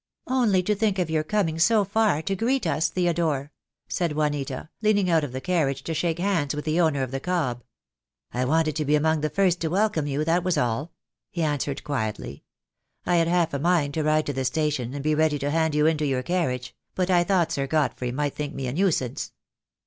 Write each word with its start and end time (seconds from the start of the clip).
"Only 0.25 0.63
to 0.63 0.73
think 0.73 0.97
of 0.97 1.11
your 1.11 1.23
coming 1.23 1.59
so 1.59 1.83
far 1.85 2.23
to 2.23 2.35
greet 2.35 2.65
us, 2.65 2.89
Theodore," 2.89 3.51
said 3.87 4.13
Juanita, 4.13 4.69
leaning 4.81 5.11
out 5.11 5.23
of 5.23 5.31
the 5.31 5.39
carriage 5.39 5.83
to 5.83 5.93
shake 5.93 6.17
hands 6.17 6.55
with 6.55 6.65
the 6.65 6.81
owner 6.81 7.03
of 7.03 7.11
the 7.11 7.19
cob. 7.19 7.63
"I 8.33 8.45
wanted 8.45 8.75
to 8.77 8.85
be 8.85 8.95
among 8.95 9.21
the 9.21 9.29
first 9.29 9.59
to 9.61 9.67
welcome 9.67 10.07
you, 10.07 10.25
that 10.25 10.43
was 10.43 10.57
all," 10.57 10.91
he 11.29 11.43
answered, 11.43 11.83
quietly. 11.83 12.43
"I 13.05 13.17
had 13.17 13.27
half 13.27 13.53
a 13.53 13.59
mind 13.59 13.93
to 13.93 14.03
ride 14.03 14.25
to 14.25 14.33
the 14.33 14.43
station 14.43 14.95
and 14.95 15.03
be 15.03 15.13
ready 15.13 15.37
to 15.37 15.51
hand 15.51 15.75
you 15.75 15.85
into 15.85 16.07
your 16.07 16.23
carriage, 16.23 16.75
but 16.95 17.11
I 17.11 17.23
thought 17.23 17.51
Sir 17.51 17.67
Godfrey 17.67 18.11
might 18.11 18.33
think 18.33 18.55
me 18.55 18.65
a 18.65 18.73
nuisance." 18.73 19.33